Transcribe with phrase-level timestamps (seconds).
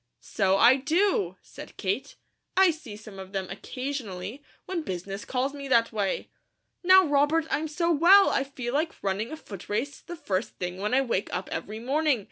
[0.23, 2.15] "So I do!" said Kate.
[2.57, 6.31] "I see some of them occasionally, when business calls me that way.
[6.83, 10.95] Now, Robert, I'm so well, I feel like running a footrace the first thing when
[10.95, 12.19] I wake up every morning.